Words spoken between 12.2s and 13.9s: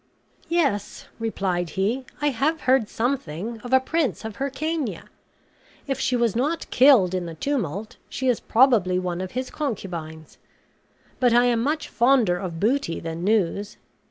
of booty than news.